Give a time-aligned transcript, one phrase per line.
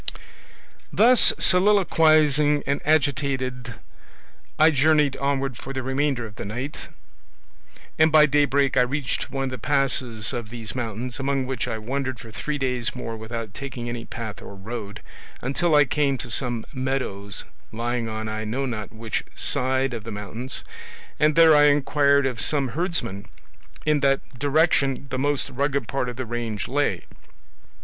[0.91, 3.75] "Thus soliloquising and agitated,
[4.57, 6.87] I journeyed onward for the remainder of the night,
[7.99, 11.77] and by daybreak I reached one of the passes of these mountains, among which I
[11.77, 15.03] wandered for three days more without taking any path or road,
[15.39, 20.09] until I came to some meadows lying on I know not which side of the
[20.11, 20.63] mountains,
[21.19, 23.27] and there I inquired of some herdsmen
[23.85, 27.03] in what direction the most rugged part of the range lay.